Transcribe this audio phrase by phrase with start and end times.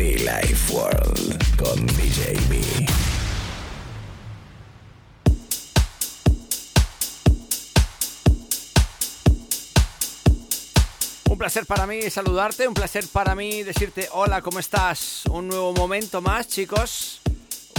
[0.00, 2.34] Life World con DJ.
[11.28, 15.24] Un placer para mí saludarte, un placer para mí decirte hola, ¿cómo estás?
[15.30, 17.20] Un nuevo momento más, chicos.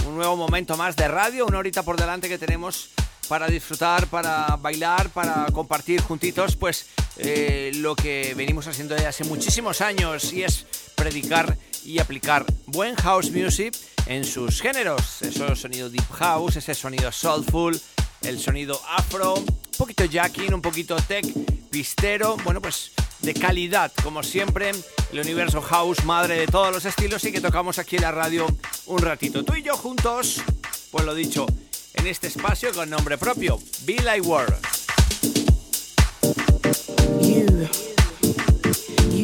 [0.06, 2.90] Un nuevo momento más de radio, una horita por delante que tenemos
[3.28, 6.86] para disfrutar, para bailar, para compartir juntitos, pues
[7.16, 12.94] eh, lo que venimos haciendo desde hace muchísimos años y es predicar y aplicar buen
[12.96, 13.76] house music
[14.06, 15.22] en sus géneros.
[15.22, 17.80] Ese sonido deep house, ese sonido soulful,
[18.22, 21.24] el sonido afro, un poquito jacking, un poquito tech,
[21.70, 24.72] pistero, bueno pues de calidad, como siempre,
[25.12, 28.46] el universo house, madre de todos los estilos y que tocamos aquí en la radio
[28.86, 29.44] un ratito.
[29.44, 30.42] Tú y yo juntos,
[30.90, 31.46] pues lo dicho,
[31.94, 34.56] en este espacio con nombre propio, Be Like World.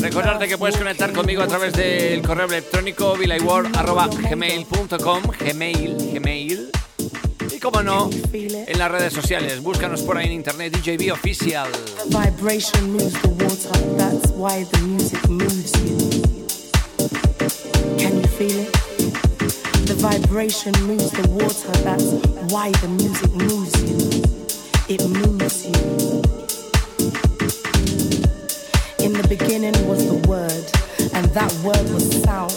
[0.01, 3.17] Recordarte que puedes conectar conmigo a través del correo electrónico
[4.31, 6.71] gmail.com gmail, gmail.
[7.51, 11.69] Y como no, en las redes sociales, búscanos por ahí en internet DJB Official.
[12.07, 15.97] Vibration moves the water, that's why the music moves you.
[17.99, 18.73] Can you feel it?
[19.87, 22.13] The vibration moves the water, that's
[22.53, 24.23] why the music moves you.
[24.89, 26.38] It moves you.
[29.29, 30.65] Beginning was the word,
[31.13, 32.51] and that word was sound,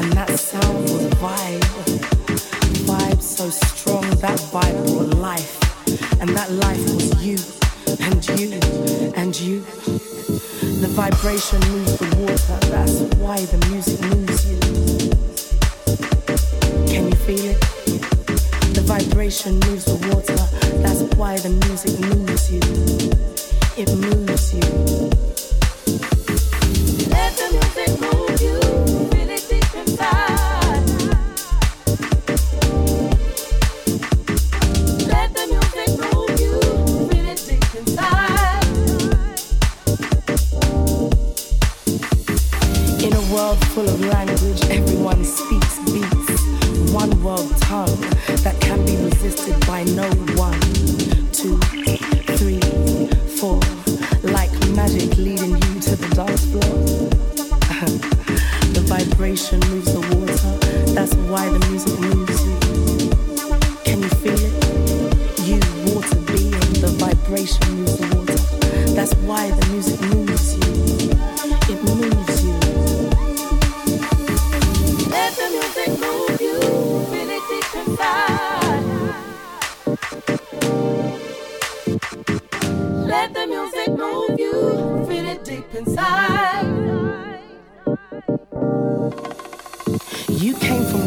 [0.00, 1.60] and that sound was vibe.
[2.86, 5.60] Vibe so strong, that vibe brought life,
[6.18, 7.36] and that life was you,
[8.00, 8.58] and you,
[9.14, 9.60] and you.
[10.80, 14.58] The vibration moves the water, that's why the music moves you.
[16.86, 17.60] Can you feel it?
[18.74, 20.36] The vibration moves the water,
[20.80, 22.60] that's why the music moves you.
[23.76, 25.25] It moves you.
[90.36, 91.05] You came from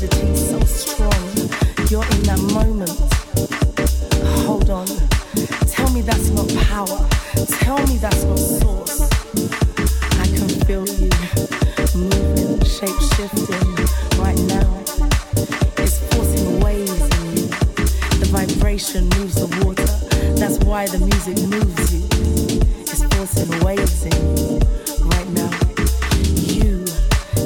[0.00, 1.10] with so strong.
[1.88, 2.90] You're in that moment.
[4.44, 4.86] Hold on.
[5.68, 7.08] Tell me that's not power.
[7.60, 9.00] Tell me that's not source.
[10.20, 11.10] I can feel you
[11.96, 13.76] moving, shape shifting
[14.18, 14.68] right now.
[15.78, 17.46] It's forcing waves in you.
[18.20, 19.86] The vibration moves the water.
[20.36, 22.04] That's why the music moves you.
[22.80, 24.58] It's forcing waves in you
[25.08, 25.50] right now.
[26.52, 26.84] You,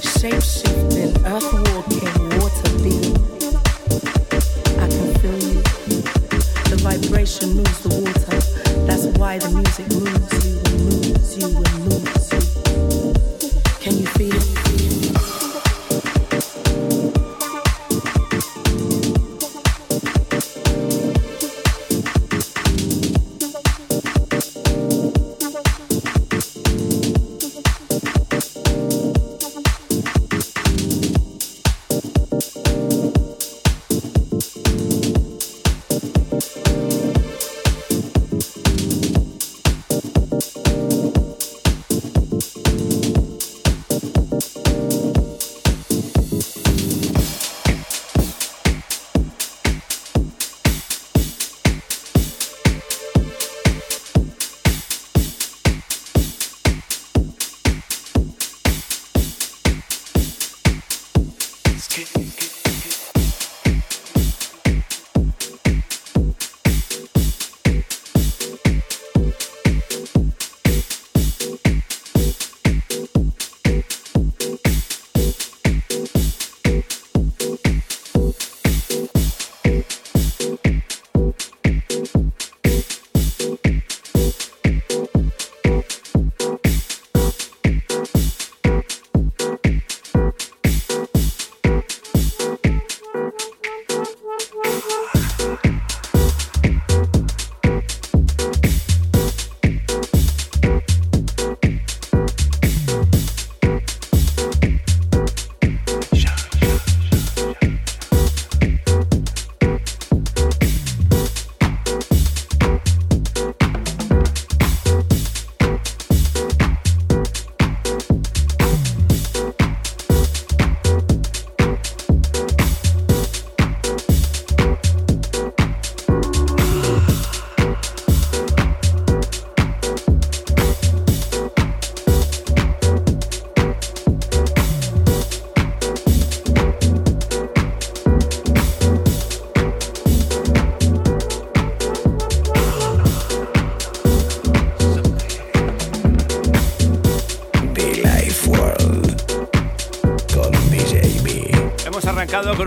[0.00, 2.09] shape shifting, earth walking,
[7.30, 8.86] vibration moves the water.
[8.86, 10.49] That's why the music moves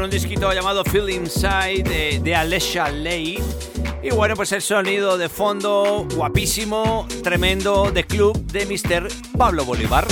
[0.04, 3.40] un disquito llamado Feel Inside de, de Alessia Ley.
[4.02, 9.08] Y bueno, pues el sonido de fondo guapísimo, tremendo de club de Mr.
[9.38, 10.06] Pablo Bolívar.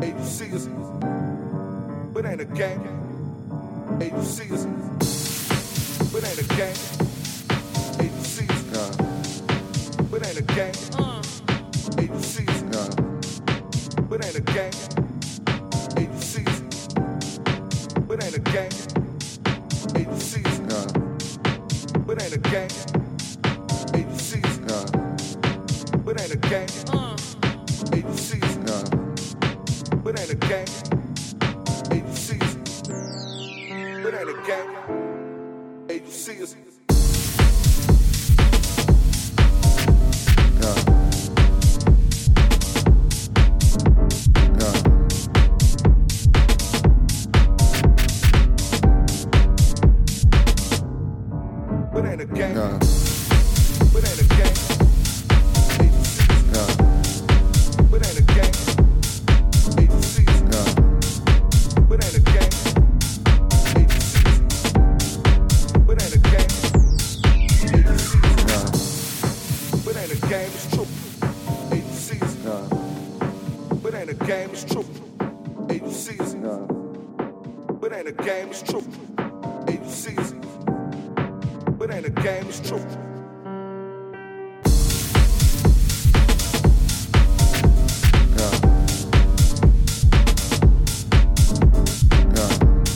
[0.00, 0.68] Hey, you see us,
[2.14, 2.80] but ain't a gang.
[3.98, 4.64] Hey, you see us,
[6.12, 6.97] but ain't a gang.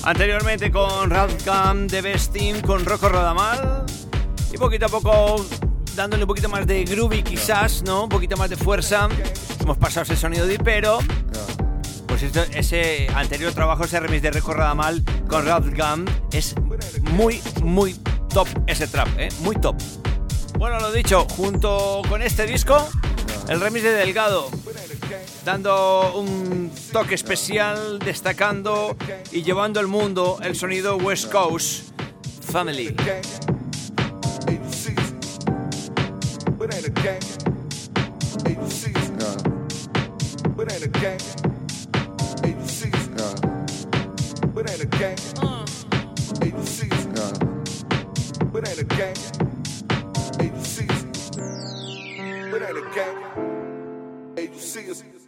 [0.05, 3.87] Anteriormente con Radcam de Best Team, con Rocco Rodamal.
[4.53, 5.47] Y poquito a poco
[5.95, 8.05] dándole un poquito más de groovy quizás, ¿no?
[8.05, 9.09] Un poquito más de fuerza.
[9.61, 10.99] Hemos pasado ese sonido de pero
[12.09, 16.55] pues ese anterior trabajo, ese remix de Rocco Rodamal con Radcam es
[17.13, 17.95] muy, muy
[18.35, 19.29] top ese trap, ¿eh?
[19.41, 19.77] Muy top.
[20.59, 22.89] Bueno, lo dicho, junto con este disco,
[23.49, 24.51] el remix de Delgado
[25.45, 28.97] dando un toque especial, destacando
[29.31, 31.91] y llevando al mundo el sonido West Coast
[32.41, 32.95] Family.
[54.73, 55.22] see us.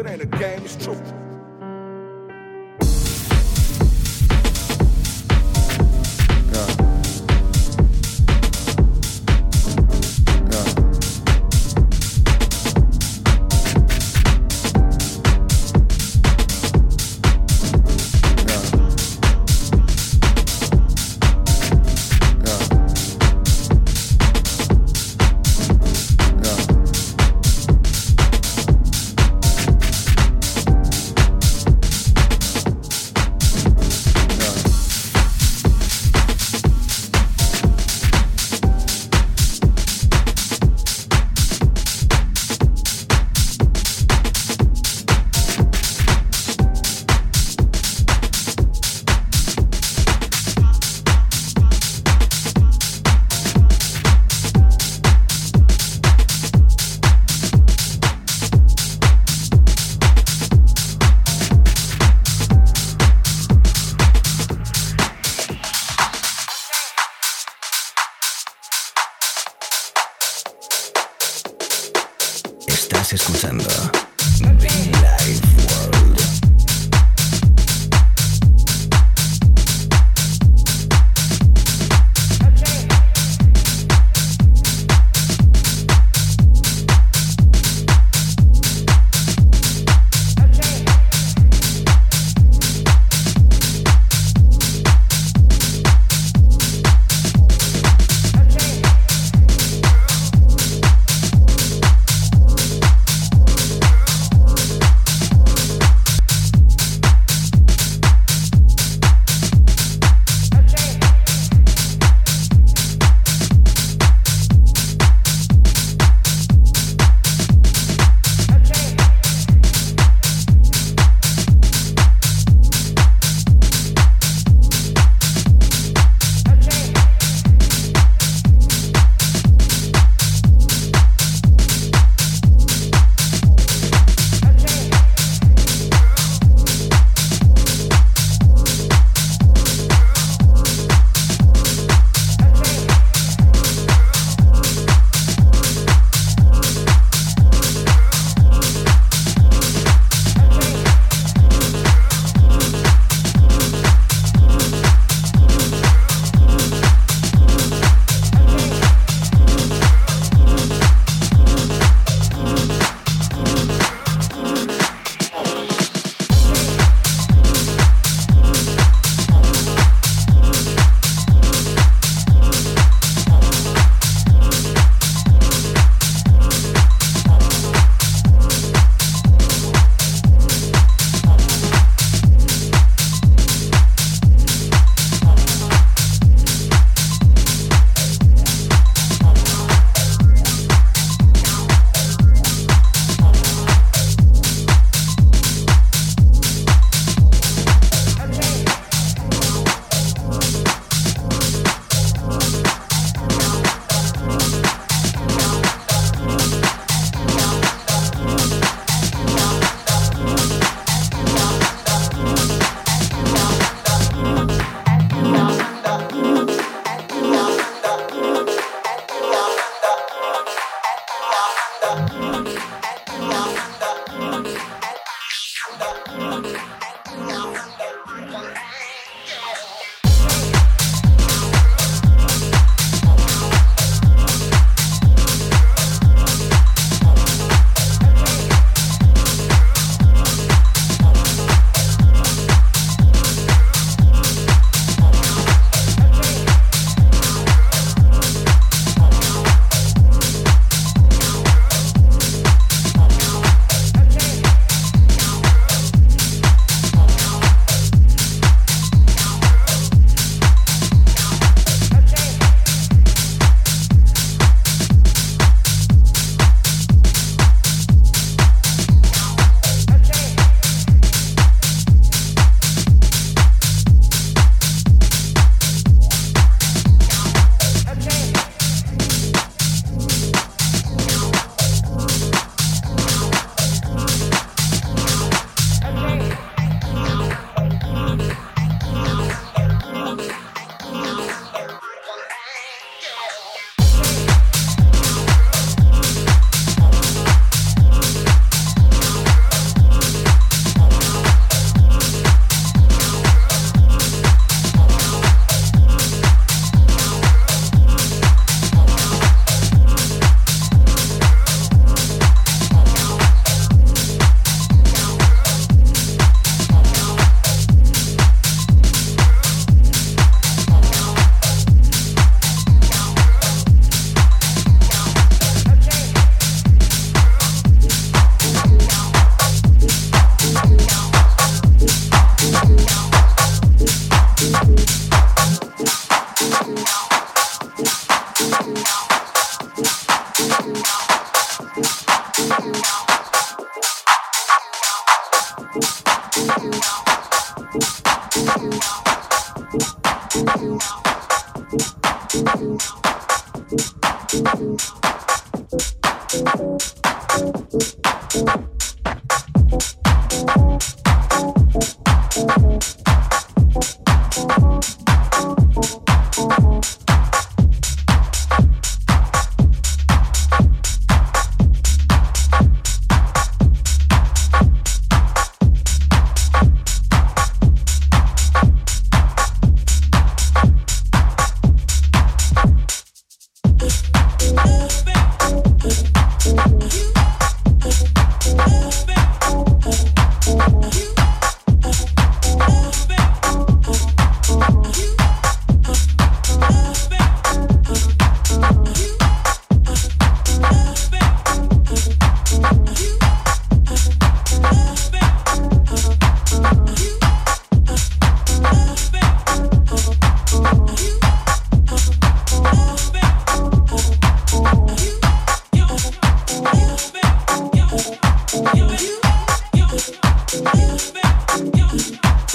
[0.00, 0.96] It ain't a game, it's true.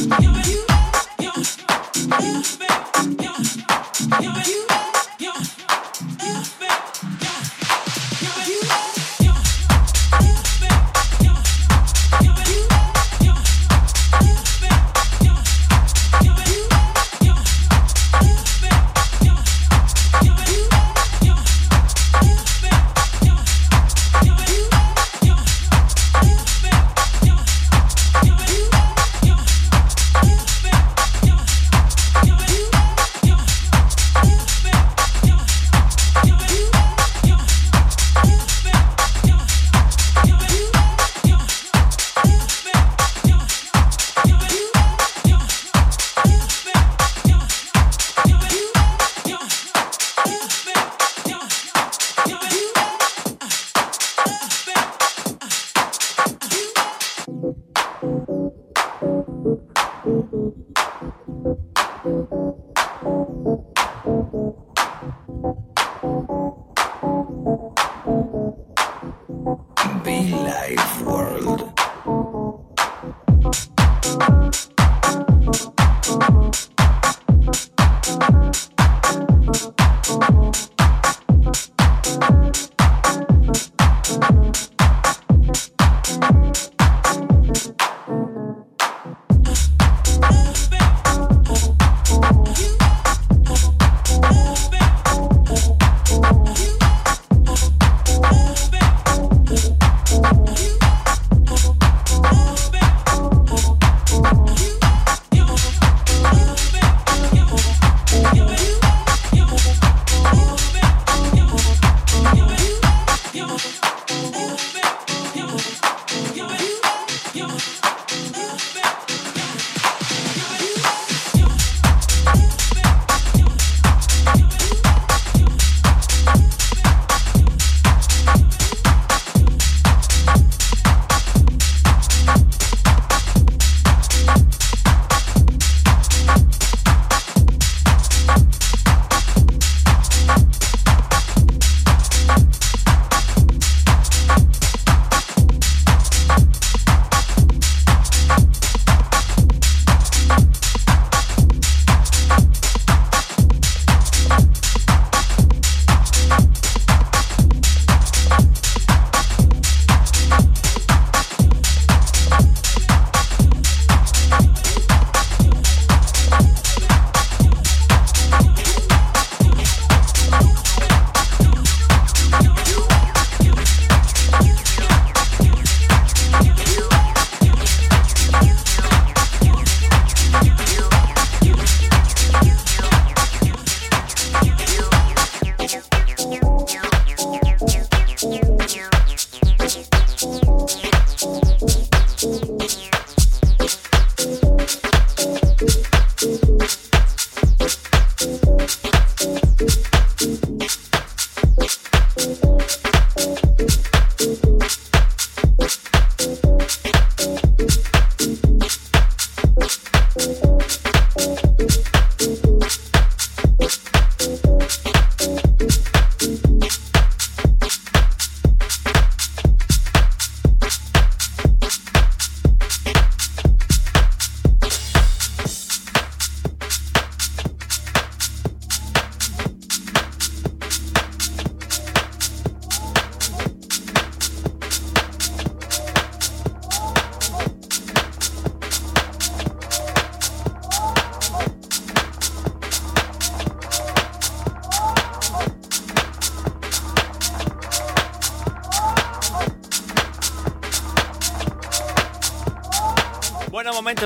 [0.05, 0.34] you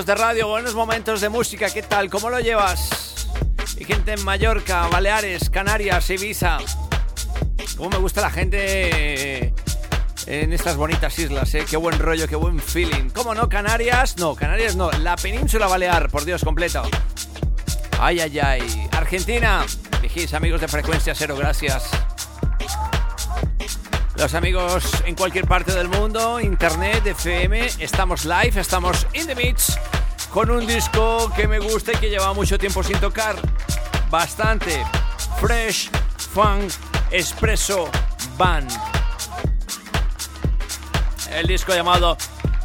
[0.09, 1.69] de radio, buenos momentos de música.
[1.69, 2.09] ¿Qué tal?
[2.09, 3.27] ¿Cómo lo llevas?
[3.77, 6.57] Y gente en Mallorca, Baleares, Canarias, Ibiza.
[7.77, 9.53] ¿Cómo me gusta la gente
[10.25, 11.63] en estas bonitas islas, eh?
[11.69, 13.11] Qué buen rollo, qué buen feeling.
[13.11, 13.49] ¿Cómo no?
[13.49, 14.89] Canarias, no, Canarias no.
[14.89, 16.81] La península Balear, por Dios, completo.
[17.99, 18.87] Ay, ay, ay.
[18.93, 19.63] Argentina.
[20.01, 21.87] Dijís, amigos de Frecuencia Cero, gracias.
[24.15, 29.77] Los amigos en cualquier parte del mundo, internet, FM, estamos live, estamos in the mix
[30.33, 33.35] con un disco que me gusta y que lleva mucho tiempo sin tocar.
[34.09, 34.85] Bastante.
[35.39, 35.89] Fresh,
[36.33, 36.71] Funk,
[37.11, 37.89] Espresso,
[38.37, 38.71] Band.
[41.31, 42.17] El disco llamado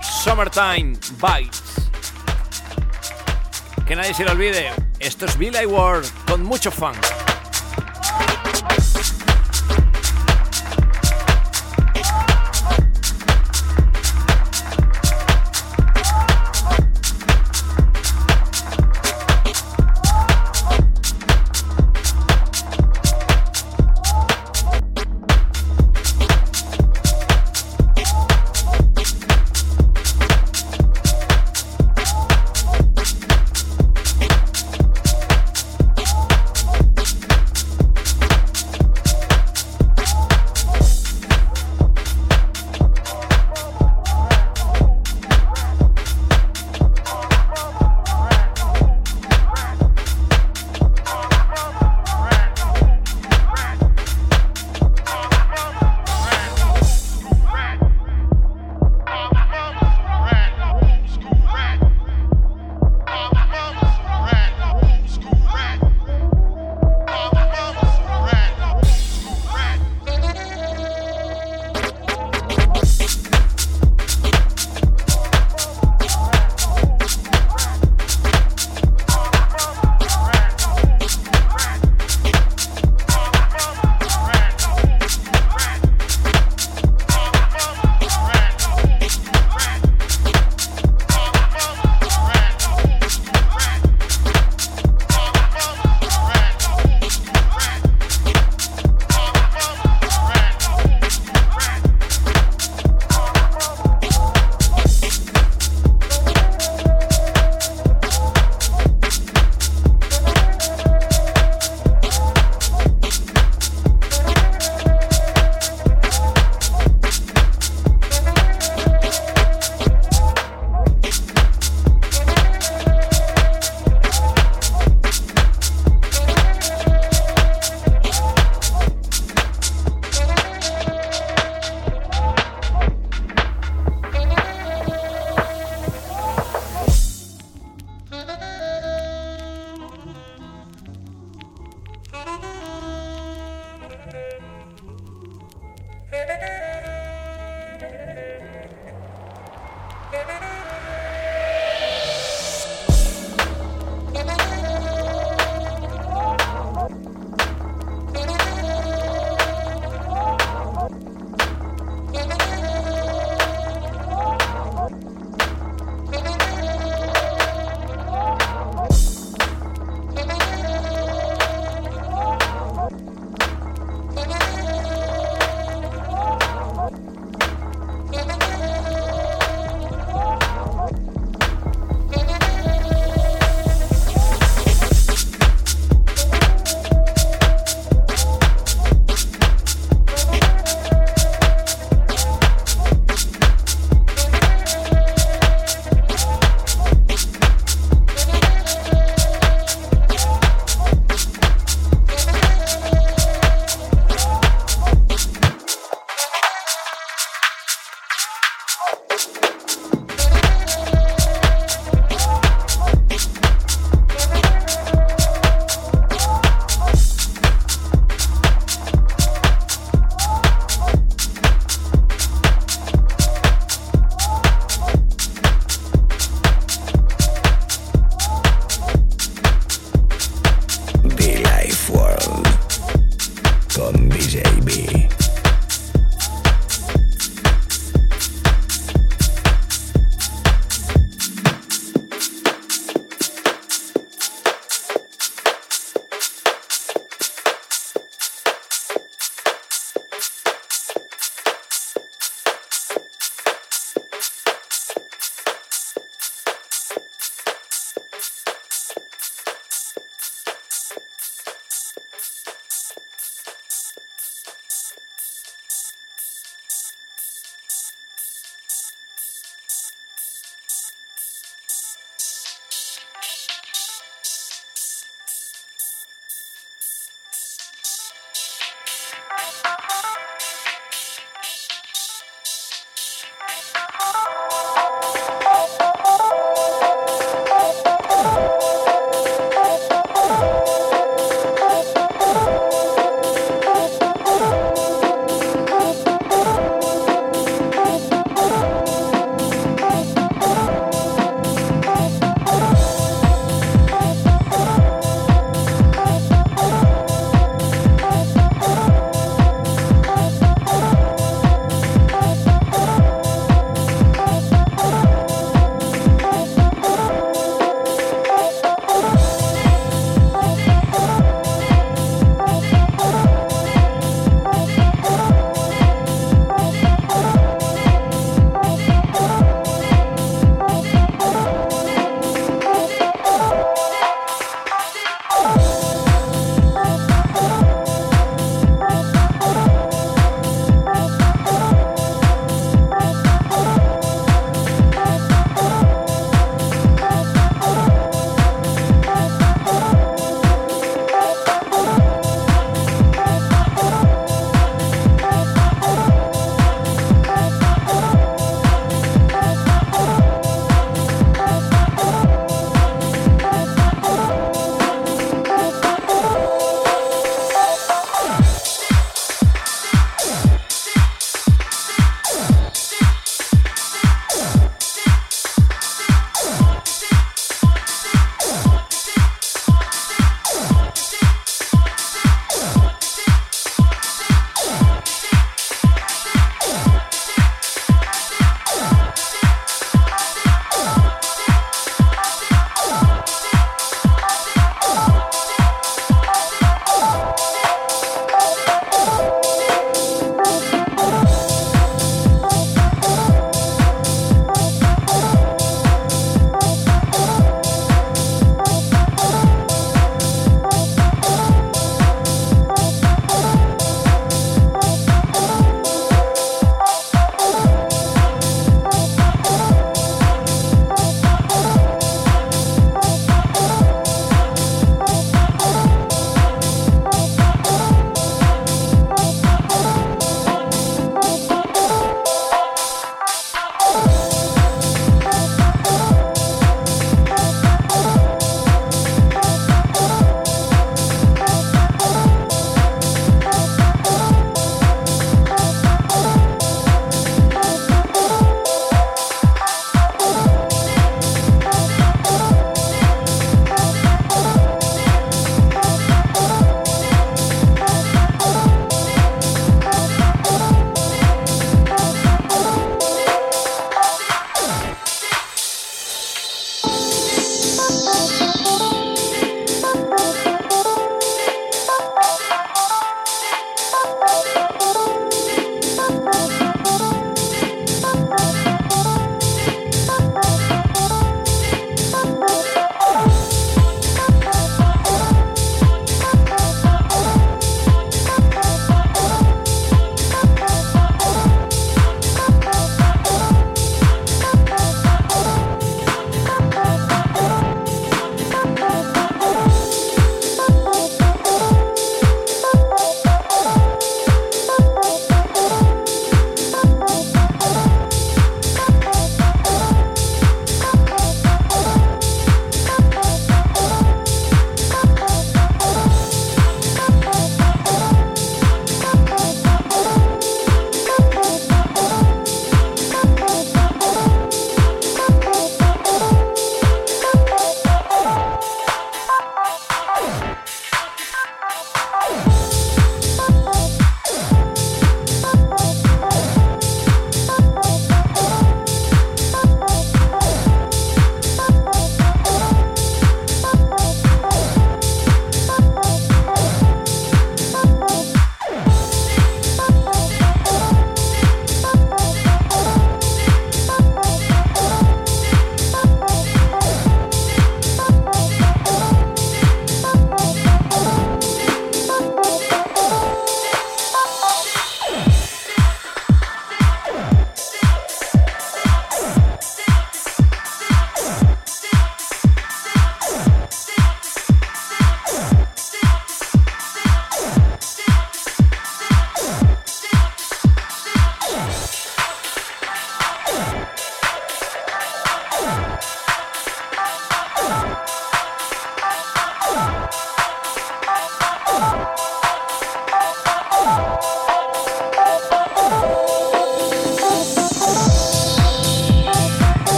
[0.00, 1.62] Summertime Bites.
[3.86, 4.70] Que nadie se lo olvide.
[4.98, 7.11] Esto es Billy Ward con mucho funk.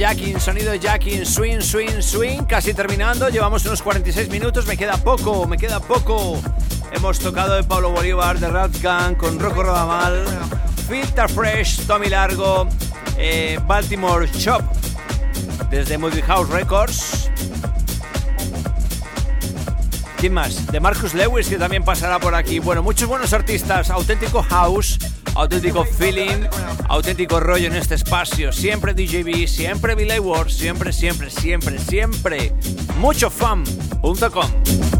[0.00, 2.44] Jacking, sonido jacking, swing, swing, swing.
[2.46, 6.40] Casi terminando, llevamos unos 46 minutos, me queda poco, me queda poco.
[6.90, 8.72] Hemos tocado de Pablo Bolívar, de Rat
[9.18, 10.24] con Rocco Rodamal,
[10.88, 12.66] Filter Fresh, Tommy Largo,
[13.18, 14.62] eh, Baltimore Shop,
[15.68, 17.30] desde Movie House Records.
[20.16, 20.66] ¿Quién más?
[20.68, 22.58] De Marcus Lewis, que también pasará por aquí.
[22.58, 24.98] Bueno, muchos buenos artistas, auténtico house,
[25.34, 26.46] auténtico feeling,
[26.88, 28.52] auténtico rollo en este espacio.
[28.52, 32.52] Siempre DJB, siempre Billy Ward, siempre, siempre, siempre, siempre.
[32.98, 34.99] Muchofun.com.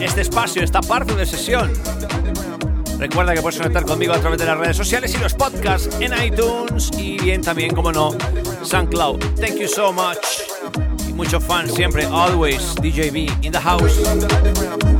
[0.00, 1.72] Este espacio, esta parte de sesión.
[2.98, 6.12] Recuerda que puedes conectar conmigo a través de las redes sociales y los podcasts en
[6.20, 8.10] iTunes y bien también, como no,
[8.62, 9.20] SoundCloud.
[9.36, 10.18] Thank you so much.
[11.08, 14.97] Y mucho fan siempre, always, DJB in the house.